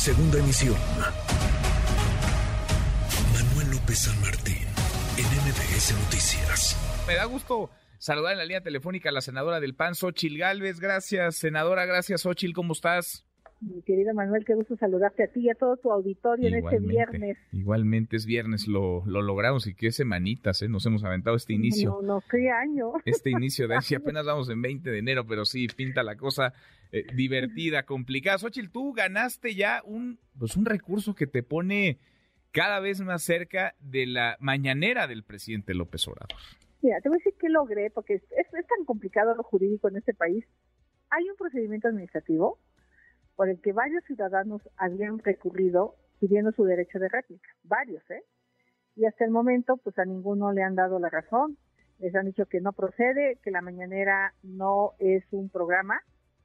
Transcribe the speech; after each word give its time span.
Segunda 0.00 0.38
emisión. 0.38 0.78
Manuel 3.34 3.70
López 3.70 3.98
San 3.98 4.18
Martín, 4.22 4.66
en 5.18 5.26
MBS 5.26 5.92
Noticias. 5.92 7.04
Me 7.06 7.16
da 7.16 7.26
gusto 7.26 7.68
saludar 7.98 8.32
en 8.32 8.38
la 8.38 8.44
línea 8.46 8.62
telefónica 8.62 9.10
a 9.10 9.12
la 9.12 9.20
senadora 9.20 9.60
del 9.60 9.74
PAN, 9.74 9.94
Xochil 9.94 10.38
Gálvez. 10.38 10.80
Gracias, 10.80 11.36
senadora. 11.36 11.84
Gracias, 11.84 12.22
Xochil. 12.22 12.54
¿Cómo 12.54 12.72
estás? 12.72 13.26
Mi 13.60 13.82
querido 13.82 14.14
Manuel, 14.14 14.44
qué 14.46 14.54
gusto 14.54 14.74
saludarte 14.76 15.24
a 15.24 15.28
ti 15.28 15.40
y 15.40 15.50
a 15.50 15.54
todo 15.54 15.76
tu 15.76 15.92
auditorio 15.92 16.48
en 16.48 16.54
este 16.54 16.78
viernes. 16.78 17.36
Igualmente 17.52 18.16
es 18.16 18.24
viernes, 18.24 18.66
lo, 18.66 19.04
lo 19.04 19.20
logramos 19.20 19.66
y 19.66 19.74
qué 19.74 19.92
semanitas, 19.92 20.62
¿eh? 20.62 20.68
Nos 20.68 20.86
hemos 20.86 21.04
aventado 21.04 21.36
este 21.36 21.52
inicio. 21.52 21.98
No, 22.00 22.02
no, 22.02 22.22
qué 22.30 22.48
año. 22.48 22.92
Este 23.04 23.28
inicio 23.28 23.68
de 23.68 23.74
año, 23.76 23.98
apenas 23.98 24.24
vamos 24.24 24.48
en 24.48 24.62
20 24.62 24.90
de 24.90 24.98
enero, 24.98 25.26
pero 25.26 25.44
sí, 25.44 25.66
pinta 25.68 26.02
la 26.02 26.16
cosa 26.16 26.54
eh, 26.90 27.04
divertida, 27.14 27.82
complicada. 27.82 28.38
Xochitl, 28.38 28.70
tú 28.70 28.94
ganaste 28.94 29.54
ya 29.54 29.82
un, 29.84 30.18
pues 30.38 30.56
un 30.56 30.64
recurso 30.64 31.14
que 31.14 31.26
te 31.26 31.42
pone 31.42 31.98
cada 32.52 32.80
vez 32.80 33.02
más 33.02 33.22
cerca 33.22 33.74
de 33.78 34.06
la 34.06 34.38
mañanera 34.40 35.06
del 35.06 35.22
presidente 35.22 35.74
López 35.74 36.08
Obrador. 36.08 36.38
Mira, 36.80 36.98
te 37.02 37.10
voy 37.10 37.16
a 37.16 37.18
decir 37.18 37.34
que 37.38 37.50
logré, 37.50 37.90
porque 37.90 38.14
es, 38.14 38.22
es 38.22 38.66
tan 38.66 38.86
complicado 38.86 39.34
lo 39.34 39.42
jurídico 39.42 39.88
en 39.88 39.96
este 39.96 40.14
país. 40.14 40.46
Hay 41.10 41.28
un 41.28 41.36
procedimiento 41.36 41.88
administrativo 41.88 42.58
por 43.40 43.48
el 43.48 43.58
que 43.62 43.72
varios 43.72 44.04
ciudadanos 44.04 44.60
habían 44.76 45.18
recurrido 45.18 45.94
pidiendo 46.18 46.52
su 46.52 46.64
derecho 46.64 46.98
de 46.98 47.08
réplica, 47.08 47.48
varios, 47.64 48.02
¿eh? 48.10 48.22
Y 48.96 49.06
hasta 49.06 49.24
el 49.24 49.30
momento, 49.30 49.78
pues 49.78 49.98
a 49.98 50.04
ninguno 50.04 50.52
le 50.52 50.62
han 50.62 50.74
dado 50.74 50.98
la 50.98 51.08
razón. 51.08 51.56
Les 52.00 52.14
han 52.14 52.26
dicho 52.26 52.44
que 52.44 52.60
no 52.60 52.74
procede, 52.74 53.38
que 53.42 53.50
la 53.50 53.62
mañanera 53.62 54.34
no 54.42 54.92
es 54.98 55.24
un 55.30 55.48
programa 55.48 56.02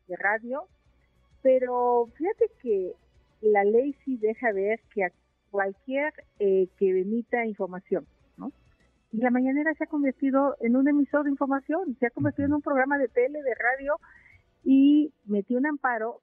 de 0.07 0.15
radio, 0.15 0.69
pero 1.41 2.07
fíjate 2.15 2.49
que 2.61 2.93
la 3.41 3.65
ley 3.65 3.93
sí 4.05 4.15
deja 4.15 4.53
ver 4.53 4.79
que 4.93 5.03
a 5.03 5.11
cualquier 5.51 6.13
eh, 6.39 6.69
que 6.79 7.01
emita 7.01 7.45
información, 7.45 8.07
¿no? 8.37 8.53
Y 9.11 9.17
la 9.17 9.31
mañanera 9.31 9.73
se 9.73 9.83
ha 9.83 9.87
convertido 9.87 10.55
en 10.61 10.77
un 10.77 10.87
emisor 10.87 11.25
de 11.25 11.31
información, 11.31 11.97
se 11.99 12.05
ha 12.05 12.11
convertido 12.11 12.45
en 12.45 12.53
un 12.53 12.61
programa 12.61 12.97
de 12.97 13.09
tele, 13.09 13.43
de 13.43 13.53
radio, 13.53 13.99
y 14.63 15.13
metió 15.25 15.57
un 15.57 15.65
amparo 15.65 16.21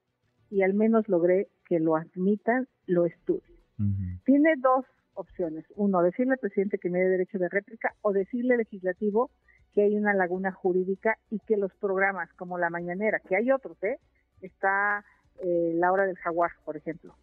y 0.52 0.62
al 0.62 0.74
menos 0.74 1.08
logré 1.08 1.48
que 1.64 1.80
lo 1.80 1.96
admitan, 1.96 2.68
lo 2.86 3.06
estudien. 3.06 3.42
Tiene 4.24 4.54
dos 4.58 4.84
opciones. 5.14 5.64
Uno, 5.74 6.02
decirle 6.02 6.34
al 6.34 6.38
presidente 6.38 6.78
que 6.78 6.90
me 6.90 7.00
dé 7.00 7.08
derecho 7.08 7.38
de 7.38 7.48
réplica 7.48 7.94
o 8.02 8.12
decirle 8.12 8.52
al 8.52 8.58
legislativo 8.58 9.30
que 9.72 9.82
hay 9.82 9.96
una 9.96 10.12
laguna 10.12 10.52
jurídica 10.52 11.16
y 11.30 11.38
que 11.40 11.56
los 11.56 11.72
programas 11.76 12.30
como 12.34 12.58
La 12.58 12.68
Mañanera, 12.68 13.18
que 13.20 13.34
hay 13.34 13.50
otros, 13.50 13.82
¿eh? 13.82 13.98
Está 14.42 15.04
eh, 15.40 15.72
La 15.74 15.90
Hora 15.90 16.04
del 16.04 16.18
Jaguar, 16.18 16.50
por 16.66 16.76
ejemplo, 16.76 17.14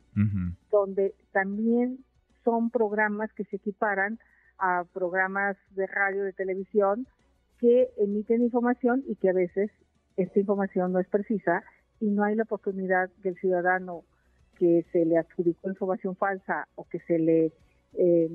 donde 0.72 1.14
también 1.32 2.00
son 2.44 2.72
programas 2.72 3.32
que 3.34 3.46
se 3.46 3.58
equiparan 3.58 4.18
a 4.58 4.86
programas 4.92 5.56
de 5.76 5.86
radio, 5.86 6.24
de 6.24 6.34
televisión, 6.34 7.06
que 7.60 7.90
emiten 7.98 8.42
información 8.42 9.04
y 9.08 9.16
que 9.18 9.30
a 9.30 9.34
veces 9.34 9.70
esta 10.18 10.40
información 10.40 10.92
no 10.92 11.00
es 11.00 11.08
precisa 11.08 11.64
y 12.00 12.08
no 12.08 12.24
hay 12.24 12.36
la 12.36 12.44
oportunidad 12.44 13.10
del 13.24 13.36
ciudadano 13.38 14.04
que 14.58 14.86
se 14.92 15.06
le 15.06 15.18
adjudicó 15.18 15.70
información 15.70 16.16
falsa 16.16 16.68
o 16.76 16.88
que 16.88 17.00
se 17.00 17.18
le 17.18 17.52
eh, 17.94 18.30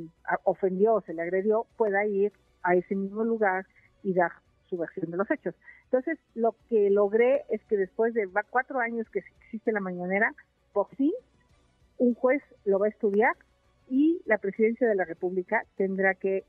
ofendió 0.44 0.94
o 0.94 1.00
se 1.02 1.14
le 1.14 1.22
agredió 1.22 1.66
pueda 1.76 2.04
ir 2.06 2.32
a 2.62 2.74
ese 2.74 2.94
mismo 2.96 3.24
lugar 3.24 3.66
y 4.02 4.14
dar 4.14 4.32
su 4.68 4.76
versión 4.76 5.10
de 5.10 5.16
los 5.16 5.30
hechos. 5.30 5.54
Entonces, 5.84 6.18
lo 6.34 6.56
que 6.68 6.90
logré 6.90 7.44
es 7.50 7.62
que 7.64 7.76
después 7.76 8.14
de 8.14 8.28
cuatro 8.50 8.80
años 8.80 9.08
que 9.10 9.20
existe 9.20 9.70
la 9.70 9.80
mañanera, 9.80 10.34
por 10.72 10.88
fin 10.96 11.12
un 11.98 12.14
juez 12.14 12.42
lo 12.64 12.78
va 12.78 12.86
a 12.86 12.90
estudiar 12.90 13.34
y 13.88 14.20
la 14.24 14.38
presidencia 14.38 14.88
de 14.88 14.94
la 14.94 15.04
República 15.04 15.64
tendrá 15.76 16.14
que 16.14 16.44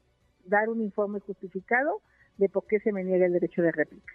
dar 0.45 0.69
un 0.69 0.81
informe 0.81 1.19
justificado 1.19 2.01
de 2.37 2.49
por 2.49 2.65
qué 2.65 2.79
se 2.79 2.91
me 2.91 3.03
niega 3.03 3.25
el 3.25 3.33
derecho 3.33 3.61
de 3.61 3.71
réplica. 3.71 4.13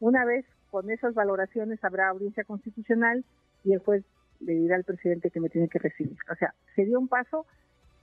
Una 0.00 0.24
vez 0.24 0.44
con 0.72 0.90
esas 0.90 1.12
valoraciones 1.12 1.84
habrá 1.84 2.08
audiencia 2.08 2.44
constitucional 2.44 3.26
y 3.62 3.74
el 3.74 3.80
juez 3.80 4.04
le 4.40 4.54
dirá 4.54 4.74
al 4.76 4.84
presidente 4.84 5.30
que 5.30 5.38
me 5.38 5.50
tiene 5.50 5.68
que 5.68 5.78
recibir. 5.78 6.16
O 6.32 6.34
sea, 6.34 6.54
se 6.74 6.86
dio 6.86 6.98
un 6.98 7.08
paso, 7.08 7.44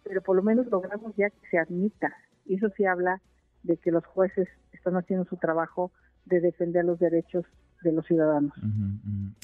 pero 0.03 0.22
por 0.22 0.35
lo 0.35 0.44
menos 0.44 0.68
logramos 0.68 1.16
ya 1.18 1.31
que 1.31 1.50
se 1.50 1.57
admita. 1.57 2.16
Y 2.46 2.57
eso 2.57 2.69
sí 2.78 2.85
habla 2.85 3.22
de 3.63 3.78
que 3.78 3.90
los 3.91 4.06
jueces 4.06 4.47
están 4.72 4.96
haciendo 4.97 5.25
su 5.25 5.35
trabajo 5.38 5.91
de 6.25 6.41
defender 6.41 6.85
los 6.85 7.00
derechos 7.00 7.44
de 7.81 7.91
los 7.91 8.06
ciudadanos. 8.06 8.53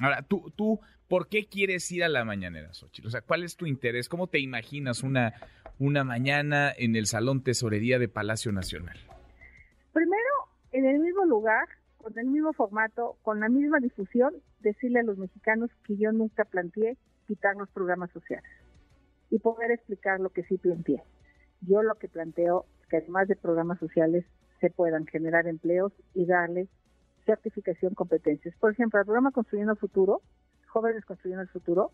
Ahora, 0.04 0.22
¿tú, 0.22 0.54
tú, 0.56 0.80
¿por 1.08 1.28
qué 1.28 1.48
quieres 1.48 1.92
ir 1.92 2.04
a 2.04 2.10
la 2.10 2.26
mañanera, 2.26 2.76
Xochitl? 2.76 3.08
O 3.08 3.10
sea, 3.10 3.22
¿cuál 3.22 3.44
es 3.44 3.58
tu 3.58 3.66
interés? 3.66 4.08
¿Cómo 4.08 4.28
te 4.28 4.40
imaginas 4.40 5.02
una, 5.02 5.34
una 5.80 6.04
mañana 6.04 6.72
en 6.78 6.96
el 6.96 7.08
Salón 7.08 7.42
Tesorería 7.42 7.98
de 7.98 8.08
Palacio 8.08 8.52
Nacional? 8.52 9.00
Primero, 9.94 10.30
en 10.74 10.86
el 10.86 11.00
mismo 11.00 11.26
lugar 11.26 11.68
con 12.06 12.20
el 12.20 12.28
mismo 12.28 12.54
formato, 12.54 13.18
con 13.24 13.40
la 13.40 13.50
misma 13.50 13.80
difusión, 13.80 14.36
decirle 14.60 15.00
a 15.00 15.04
los 15.04 15.18
mexicanos 15.18 15.72
que 15.88 15.98
yo 15.98 16.12
nunca 16.12 16.46
planteé 16.46 17.00
quitar 17.26 17.56
los 17.56 17.68
programas 17.72 18.12
sociales 18.12 18.48
y 19.32 19.40
poder 19.40 19.72
explicar 19.72 20.20
lo 20.20 20.30
que 20.30 20.44
sí 20.44 20.60
planteé. 20.60 21.02
Yo 21.62 21.82
lo 21.82 21.96
que 21.96 22.08
planteo 22.08 22.68
es 22.80 22.88
que 22.90 22.98
además 22.98 23.28
de 23.28 23.36
programas 23.36 23.80
sociales 23.80 24.24
se 24.62 24.70
puedan 24.70 25.08
generar 25.08 25.48
empleos 25.48 25.94
y 26.14 26.28
darle 26.28 26.68
certificación 27.26 27.96
competencias. 27.96 28.56
Por 28.60 28.74
ejemplo, 28.74 29.00
el 29.00 29.06
programa 29.08 29.32
Construyendo 29.32 29.74
el 29.74 29.80
Futuro, 29.80 30.22
Jóvenes 30.68 31.06
Construyendo 31.06 31.42
el 31.42 31.50
Futuro, 31.50 31.90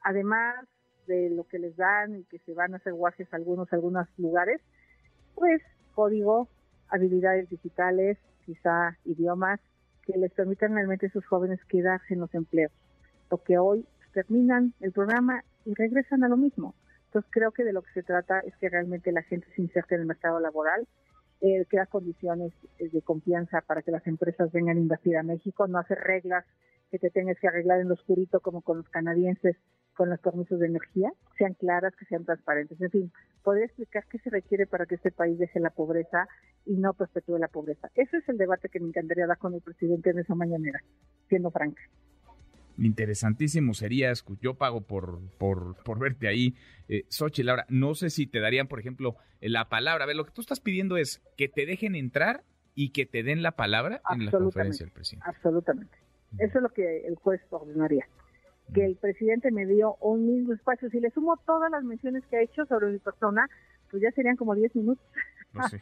además 0.00 0.66
de 1.06 1.28
lo 1.28 1.44
que 1.44 1.58
les 1.58 1.76
dan 1.76 2.20
y 2.20 2.24
que 2.24 2.38
se 2.38 2.54
van 2.54 2.72
a 2.72 2.78
hacer 2.78 2.94
guajes 2.94 3.28
algunos 3.34 3.70
algunos 3.74 4.08
lugares, 4.16 4.62
pues 5.34 5.60
código, 5.94 6.48
habilidades 6.88 7.50
digitales, 7.50 8.16
quizá 8.44 8.96
idiomas 9.04 9.60
que 10.04 10.18
les 10.18 10.32
permitan 10.32 10.74
realmente 10.74 11.06
a 11.06 11.08
esos 11.08 11.24
jóvenes 11.26 11.64
quedarse 11.66 12.14
en 12.14 12.20
los 12.20 12.34
empleos, 12.34 12.72
porque 13.28 13.58
hoy 13.58 13.86
terminan 14.12 14.74
el 14.80 14.92
programa 14.92 15.44
y 15.64 15.74
regresan 15.74 16.24
a 16.24 16.28
lo 16.28 16.36
mismo. 16.36 16.74
Entonces 17.06 17.30
creo 17.30 17.52
que 17.52 17.64
de 17.64 17.72
lo 17.72 17.82
que 17.82 17.92
se 17.92 18.02
trata 18.02 18.40
es 18.40 18.56
que 18.56 18.68
realmente 18.68 19.12
la 19.12 19.22
gente 19.22 19.46
se 19.54 19.62
inserte 19.62 19.94
en 19.94 20.02
el 20.02 20.06
mercado 20.06 20.40
laboral, 20.40 20.86
eh, 21.40 21.66
condiciones 21.90 22.52
eh, 22.78 22.88
de 22.88 23.02
confianza 23.02 23.60
para 23.62 23.82
que 23.82 23.90
las 23.90 24.06
empresas 24.06 24.52
vengan 24.52 24.76
a 24.76 24.80
invertir 24.80 25.16
a 25.16 25.22
México, 25.22 25.66
no 25.66 25.78
hacer 25.78 25.98
reglas 25.98 26.44
que 26.90 26.98
te 26.98 27.10
tengas 27.10 27.38
que 27.38 27.48
arreglar 27.48 27.80
en 27.80 27.88
lo 27.88 27.94
oscurito 27.94 28.40
como 28.40 28.62
con 28.62 28.78
los 28.78 28.88
canadienses 28.88 29.56
con 29.94 30.10
los 30.10 30.20
permisos 30.20 30.58
de 30.58 30.66
energía, 30.66 31.12
sean 31.38 31.54
claras, 31.54 31.94
que 31.96 32.04
sean 32.06 32.24
transparentes. 32.24 32.80
En 32.80 32.90
fin, 32.90 33.12
podría 33.42 33.66
explicar 33.66 34.04
qué 34.10 34.18
se 34.18 34.30
requiere 34.30 34.66
para 34.66 34.86
que 34.86 34.94
este 34.94 35.10
país 35.10 35.38
deje 35.38 35.60
la 35.60 35.70
pobreza 35.70 36.28
y 36.64 36.76
no 36.76 36.94
perpetúe 36.94 37.38
la 37.38 37.48
pobreza. 37.48 37.90
Ese 37.94 38.18
es 38.18 38.28
el 38.28 38.38
debate 38.38 38.68
que 38.68 38.80
me 38.80 38.88
encantaría 38.88 39.26
dar 39.26 39.38
con 39.38 39.54
el 39.54 39.60
presidente 39.60 40.10
en 40.10 40.18
esa 40.18 40.34
mañanera, 40.34 40.82
siendo 41.28 41.50
franca. 41.50 41.82
Interesantísimo 42.78 43.74
sería, 43.74 44.12
yo 44.40 44.54
pago 44.54 44.80
por, 44.80 45.20
por, 45.38 45.76
por 45.84 45.98
verte 45.98 46.26
ahí. 46.26 46.54
Eh, 46.88 47.04
Xochitl, 47.08 47.50
ahora, 47.50 47.66
no 47.68 47.94
sé 47.94 48.08
si 48.08 48.26
te 48.26 48.40
darían, 48.40 48.66
por 48.66 48.80
ejemplo, 48.80 49.16
la 49.40 49.68
palabra. 49.68 50.04
A 50.04 50.06
ver, 50.06 50.16
lo 50.16 50.24
que 50.24 50.32
tú 50.32 50.40
estás 50.40 50.60
pidiendo 50.60 50.96
es 50.96 51.22
que 51.36 51.48
te 51.48 51.66
dejen 51.66 51.94
entrar 51.94 52.44
y 52.74 52.90
que 52.92 53.04
te 53.04 53.22
den 53.22 53.42
la 53.42 53.52
palabra 53.52 54.00
en 54.10 54.24
la 54.24 54.30
conferencia 54.30 54.86
del 54.86 54.92
presidente. 54.92 55.28
Absolutamente. 55.28 55.98
Eso 56.38 56.58
es 56.58 56.62
lo 56.62 56.70
que 56.70 57.06
el 57.06 57.16
juez 57.16 57.42
ordenaría 57.50 58.06
que 58.72 58.84
el 58.84 58.96
presidente 58.96 59.50
me 59.50 59.66
dio 59.66 59.96
un 60.00 60.26
mismo 60.26 60.52
espacio. 60.52 60.90
Si 60.90 61.00
le 61.00 61.10
sumo 61.10 61.36
todas 61.46 61.70
las 61.70 61.84
menciones 61.84 62.24
que 62.26 62.36
ha 62.36 62.42
hecho 62.42 62.64
sobre 62.66 62.88
mi 62.88 62.98
persona, 62.98 63.48
pues 63.90 64.02
ya 64.02 64.10
serían 64.12 64.36
como 64.36 64.54
10 64.54 64.76
minutos. 64.76 65.04
Pues, 65.52 65.76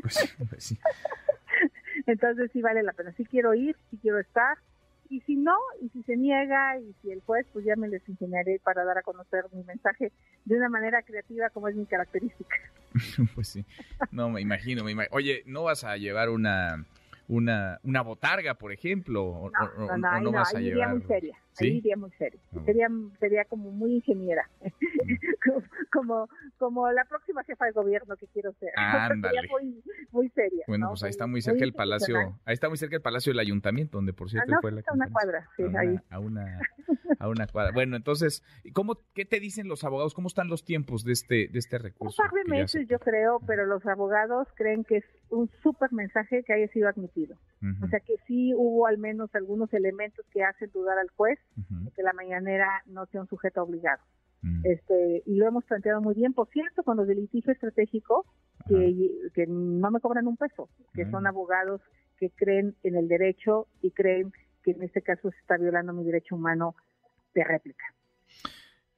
pues, 0.00 0.36
pues 0.48 0.64
sí. 0.64 0.78
Entonces 2.06 2.50
sí 2.52 2.62
vale 2.62 2.82
la 2.82 2.92
pena. 2.92 3.12
Sí 3.16 3.24
quiero 3.24 3.54
ir, 3.54 3.76
sí 3.90 3.98
quiero 4.00 4.18
estar. 4.18 4.58
Y 5.10 5.20
si 5.22 5.36
no, 5.36 5.56
y 5.82 5.90
si 5.90 6.02
se 6.04 6.16
niega, 6.16 6.78
y 6.78 6.94
si 7.02 7.10
el 7.10 7.20
juez, 7.20 7.46
pues 7.52 7.66
ya 7.66 7.76
me 7.76 7.86
les 7.88 8.08
enseñaré 8.08 8.60
para 8.64 8.84
dar 8.84 8.96
a 8.96 9.02
conocer 9.02 9.44
mi 9.52 9.62
mensaje 9.64 10.10
de 10.46 10.56
una 10.56 10.70
manera 10.70 11.02
creativa 11.02 11.50
como 11.50 11.68
es 11.68 11.76
mi 11.76 11.84
característica. 11.84 12.56
pues 13.34 13.48
sí. 13.48 13.64
No, 14.10 14.30
me 14.30 14.40
imagino, 14.40 14.84
me 14.84 14.92
imagino. 14.92 15.14
Oye, 15.14 15.42
¿no 15.44 15.64
vas 15.64 15.84
a 15.84 15.96
llevar 15.96 16.30
una 16.30 16.86
una, 17.28 17.78
una 17.82 18.02
botarga, 18.02 18.54
por 18.54 18.72
ejemplo? 18.72 19.24
O, 19.24 19.50
no, 19.50 19.96
no, 19.96 20.20
no, 20.20 20.32
vas 20.32 20.54
a 20.54 20.60
iría 20.60 20.88
muy 20.88 21.02
seria, 21.02 21.36
ahí 21.60 21.76
iría 21.78 21.96
muy 21.96 22.10
seria. 22.12 22.40
Sería, 22.64 22.88
sería 23.18 23.44
como 23.44 23.70
muy 23.70 23.96
ingeniera, 23.96 24.48
como, 25.92 26.28
como 26.58 26.90
la 26.90 27.04
próxima 27.04 27.44
jefa 27.44 27.66
de 27.66 27.72
gobierno 27.72 28.16
que 28.16 28.26
quiero 28.28 28.52
ser. 28.54 28.70
sería 29.22 29.42
muy, 29.50 29.82
muy 30.10 30.28
seria. 30.30 30.64
Bueno, 30.66 30.88
pues 30.88 31.02
ahí 31.02 31.10
está 31.10 31.26
muy 31.26 31.42
cerca 31.42 31.64
el 31.64 31.72
palacio, 31.72 32.16
ahí 32.44 32.54
está 32.54 32.68
muy 32.68 32.78
cerca 32.78 32.96
el 32.96 33.02
palacio 33.02 33.32
del 33.32 33.40
ayuntamiento, 33.40 33.98
donde 33.98 34.12
por 34.12 34.30
cierto 34.30 34.52
ah, 34.54 34.58
fue 34.60 34.72
la 34.72 34.82
a 34.86 34.94
una 34.94 35.10
cuadra, 35.10 35.48
sí, 35.56 35.64
a 35.64 35.80
ahí. 35.80 35.98
a 36.10 36.18
una, 36.18 36.60
a 37.18 37.28
una 37.28 37.46
cuadra. 37.46 37.72
Bueno, 37.72 37.96
entonces, 37.96 38.42
¿cómo, 38.72 38.98
¿qué 39.14 39.24
te 39.24 39.40
dicen 39.40 39.68
los 39.68 39.84
abogados? 39.84 40.14
¿Cómo 40.14 40.28
están 40.28 40.48
los 40.48 40.64
tiempos 40.64 41.04
de 41.04 41.12
este, 41.12 41.48
de 41.48 41.58
este 41.58 41.78
recurso? 41.78 42.22
Un 42.22 42.28
par 42.28 42.34
de 42.36 42.50
meses, 42.50 42.86
yo 42.88 42.98
creo, 42.98 43.40
pero 43.46 43.66
los 43.66 43.84
abogados 43.86 44.48
creen 44.54 44.84
que 44.84 44.98
es 44.98 45.04
un 45.30 45.50
súper 45.62 45.92
mensaje 45.92 46.42
que 46.44 46.52
haya 46.52 46.68
sido 46.68 46.88
admitido. 46.88 47.36
O 47.80 47.86
sea 47.86 48.00
que 48.00 48.16
sí 48.26 48.52
hubo 48.56 48.88
al 48.88 48.98
menos 48.98 49.32
algunos 49.34 49.72
elementos 49.72 50.26
que 50.32 50.42
hacen 50.42 50.70
dudar 50.72 50.98
al 50.98 51.08
juez 51.10 51.38
que 51.94 52.02
la 52.02 52.12
mañanera 52.12 52.82
no 52.86 53.06
sea 53.06 53.20
un 53.20 53.28
sujeto 53.28 53.62
obligado. 53.62 54.02
Mm. 54.42 54.62
Este, 54.64 55.22
y 55.26 55.36
lo 55.36 55.46
hemos 55.46 55.64
planteado 55.64 56.00
muy 56.00 56.14
bien, 56.14 56.32
por 56.32 56.48
cierto, 56.48 56.82
con 56.82 56.96
los 56.96 57.06
del 57.06 57.18
litigio 57.18 57.52
estratégico, 57.52 58.26
que, 58.66 59.30
que, 59.34 59.46
no 59.46 59.90
me 59.90 60.00
cobran 60.00 60.26
un 60.26 60.36
peso, 60.36 60.68
que 60.94 61.10
son 61.10 61.26
abogados 61.26 61.80
que 62.16 62.30
creen 62.30 62.76
en 62.84 62.96
el 62.96 63.08
derecho 63.08 63.66
y 63.82 63.90
creen 63.90 64.32
que 64.62 64.70
en 64.72 64.82
este 64.82 65.02
caso 65.02 65.30
se 65.30 65.38
está 65.38 65.56
violando 65.56 65.92
mi 65.92 66.04
derecho 66.04 66.36
humano 66.36 66.76
de 67.34 67.44
réplica. 67.44 67.84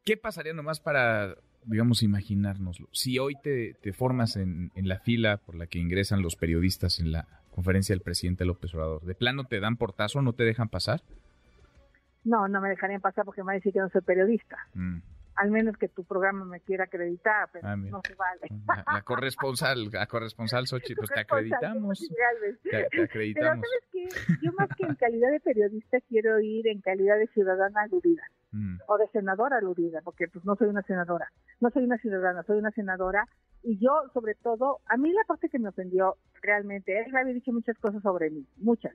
¿Qué 0.04 0.18
pasaría 0.18 0.52
nomás 0.52 0.80
para, 0.80 1.36
digamos, 1.64 2.02
imaginárnoslo? 2.02 2.88
Si 2.92 3.18
hoy 3.18 3.36
te, 3.42 3.74
formas 3.94 4.36
en, 4.36 4.70
en, 4.74 4.88
la 4.88 4.98
fila 4.98 5.38
por 5.38 5.54
la 5.54 5.66
que 5.66 5.78
ingresan 5.78 6.20
los 6.20 6.36
periodistas 6.36 7.00
en 7.00 7.12
la 7.12 7.26
conferencia 7.50 7.94
del 7.94 8.02
presidente 8.02 8.44
López 8.44 8.74
Obrador, 8.74 9.02
¿de 9.04 9.14
plano 9.14 9.44
te 9.44 9.60
dan 9.60 9.78
portazo, 9.78 10.20
no 10.20 10.34
te 10.34 10.44
dejan 10.44 10.68
pasar? 10.68 11.02
No, 12.24 12.48
no 12.48 12.60
me 12.60 12.70
dejarían 12.70 13.00
pasar 13.00 13.24
porque 13.24 13.42
me 13.42 13.46
van 13.46 13.54
a 13.54 13.56
decir 13.56 13.72
que 13.72 13.80
no 13.80 13.88
soy 13.90 14.00
periodista. 14.00 14.56
Mm 14.74 14.98
al 15.36 15.50
menos 15.50 15.76
que 15.76 15.88
tu 15.88 16.04
programa 16.04 16.44
me 16.44 16.60
quiera 16.60 16.84
acreditar, 16.84 17.48
pero 17.52 17.68
ah, 17.68 17.76
no 17.76 18.00
se 18.06 18.14
vale. 18.14 18.48
La, 18.86 19.02
corresponsal, 19.02 19.90
la 19.90 20.06
corresponsal 20.06 20.66
Xochitl, 20.66 20.94
pues 21.00 21.10
te 21.10 21.20
acreditamos. 21.20 22.08
Te, 22.62 23.02
acreditamos. 23.02 23.34
Pero 23.34 24.08
¿sabes 24.08 24.18
qué? 24.26 24.36
Yo 24.42 24.52
más 24.52 24.68
que 24.76 24.86
en 24.86 24.94
calidad 24.94 25.30
de 25.30 25.40
periodista 25.40 25.98
quiero 26.08 26.40
ir 26.40 26.68
en 26.68 26.80
calidad 26.80 27.18
de 27.18 27.26
ciudadana 27.28 27.82
aludida 27.82 28.22
mm. 28.52 28.78
o 28.86 28.98
de 28.98 29.08
senadora 29.08 29.58
aludida, 29.58 30.00
porque 30.02 30.28
pues 30.28 30.44
no 30.44 30.54
soy 30.56 30.68
una 30.68 30.82
senadora, 30.82 31.30
no 31.60 31.70
soy 31.70 31.84
una 31.84 31.98
ciudadana, 31.98 32.42
soy 32.44 32.58
una 32.58 32.70
senadora 32.70 33.26
y 33.62 33.78
yo 33.78 34.02
sobre 34.12 34.34
todo, 34.34 34.80
a 34.86 34.96
mí 34.96 35.12
la 35.12 35.24
parte 35.26 35.48
que 35.48 35.58
me 35.58 35.70
ofendió 35.70 36.16
realmente, 36.42 36.98
él 37.00 37.12
me 37.12 37.20
había 37.20 37.34
dicho 37.34 37.52
muchas 37.52 37.78
cosas 37.78 38.02
sobre 38.02 38.30
mí, 38.30 38.46
muchas, 38.58 38.92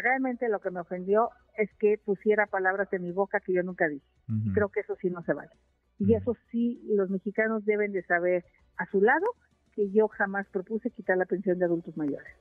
realmente 0.00 0.48
lo 0.48 0.60
que 0.60 0.70
me 0.70 0.80
ofendió 0.80 1.30
es 1.56 1.70
que 1.78 1.98
pusiera 1.98 2.46
palabras 2.46 2.92
en 2.92 3.02
mi 3.02 3.12
boca 3.12 3.40
que 3.40 3.52
yo 3.52 3.62
nunca 3.62 3.88
dije. 3.88 4.06
Creo 4.52 4.68
que 4.68 4.80
eso 4.80 4.96
sí 5.00 5.10
no 5.10 5.22
se 5.22 5.34
vale. 5.34 5.50
Y 5.98 6.14
eso 6.14 6.36
sí, 6.50 6.82
los 6.88 7.10
mexicanos 7.10 7.64
deben 7.64 7.92
de 7.92 8.02
saber 8.02 8.44
a 8.76 8.86
su 8.86 9.00
lado 9.00 9.26
que 9.72 9.90
yo 9.90 10.08
jamás 10.08 10.46
propuse 10.48 10.90
quitar 10.90 11.16
la 11.16 11.26
pensión 11.26 11.58
de 11.58 11.64
adultos 11.64 11.96
mayores. 11.96 12.32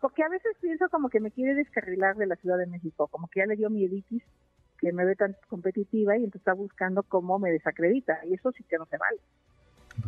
Porque 0.00 0.22
a 0.22 0.28
veces 0.28 0.56
pienso 0.60 0.88
como 0.90 1.08
que 1.08 1.20
me 1.20 1.30
quiere 1.30 1.54
descarrilar 1.54 2.16
de 2.16 2.26
la 2.26 2.36
Ciudad 2.36 2.58
de 2.58 2.66
México, 2.66 3.08
como 3.08 3.28
que 3.28 3.40
ya 3.40 3.46
le 3.46 3.56
dio 3.56 3.70
mi 3.70 3.84
editis, 3.84 4.22
que 4.78 4.92
me 4.92 5.04
ve 5.04 5.16
tan 5.16 5.36
competitiva 5.48 6.16
y 6.16 6.24
entonces 6.24 6.40
está 6.40 6.52
buscando 6.52 7.02
cómo 7.02 7.38
me 7.38 7.50
desacredita. 7.50 8.24
Y 8.26 8.34
eso 8.34 8.52
sí 8.52 8.64
que 8.64 8.76
no 8.76 8.86
se 8.86 8.98
vale. 8.98 9.18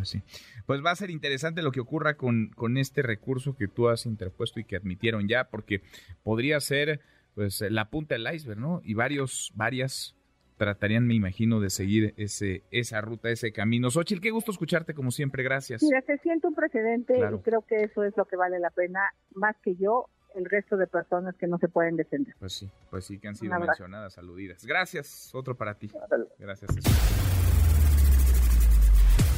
Pues 0.07 0.23
sí. 0.23 0.23
Pues 0.67 0.85
va 0.85 0.93
a 0.93 0.97
ser 0.97 1.11
interesante 1.11 1.63
lo 1.63 1.73
que 1.73 1.81
ocurra 1.81 2.17
con, 2.17 2.51
con 2.55 2.77
este 2.77 3.03
recurso 3.03 3.57
que 3.57 3.67
tú 3.67 3.89
has 3.89 4.07
interpuesto 4.07 4.61
y 4.61 4.65
que 4.65 4.77
admitieron 4.77 5.27
ya, 5.29 5.49
porque 5.49 5.83
podría 6.23 6.61
ser 6.61 7.01
pues 7.35 7.61
la 7.61 7.91
punta 7.91 8.15
del 8.15 8.33
iceberg, 8.33 8.59
¿no? 8.59 8.81
Y 8.85 8.95
varios, 8.95 9.53
varias 9.55 10.15
tratarían, 10.57 11.07
me 11.07 11.15
imagino, 11.15 11.61
de 11.61 11.71
seguir 11.71 12.15
ese, 12.17 12.63
esa 12.71 13.01
ruta, 13.01 13.31
ese 13.31 13.53
camino. 13.53 13.91
Xochitl, 13.91 14.23
qué 14.23 14.31
gusto 14.31 14.53
escucharte 14.53 14.95
como 14.95 15.11
siempre, 15.11 15.43
gracias. 15.43 15.83
Mira, 15.83 16.01
se 16.03 16.19
siente 16.19 16.47
un 16.47 16.55
precedente 16.55 17.19
y 17.19 17.39
creo 17.41 17.63
que 17.63 17.83
eso 17.83 18.05
es 18.05 18.17
lo 18.17 18.25
que 18.25 18.37
vale 18.37 18.59
la 18.59 18.71
pena, 18.71 19.01
más 19.35 19.57
que 19.63 19.75
yo, 19.77 20.09
el 20.35 20.45
resto 20.47 20.77
de 20.77 20.87
personas 20.87 21.35
que 21.37 21.47
no 21.47 21.59
se 21.59 21.69
pueden 21.69 21.97
defender. 21.97 22.35
Pues 22.39 22.53
sí, 22.53 22.71
pues 22.91 23.05
sí, 23.05 23.19
que 23.19 23.29
han 23.29 23.35
sido 23.35 23.59
mencionadas, 23.59 24.19
aludidas. 24.19 24.65
Gracias, 24.65 25.35
otro 25.35 25.57
para 25.57 25.75
ti. 25.75 25.91
Gracias. 26.39 26.71